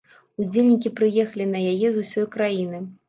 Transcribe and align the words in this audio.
Удзельнікі 0.43 0.91
прыехалі 0.99 1.47
на 1.53 1.59
яе 1.73 1.87
з 1.93 1.97
усёй 2.05 2.27
краіны. 2.39 2.81